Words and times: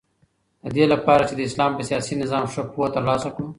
ددې 0.65 0.85
لپاره 0.93 1.21
چی 1.29 1.33
د 1.35 1.41
اسلام 1.47 1.71
په 1.75 1.83
سیاسی 1.89 2.13
نظام 2.23 2.45
ښه 2.53 2.61
پوهه 2.73 2.89
تر 2.95 3.03
لاسه 3.09 3.29
کړو 3.33 3.47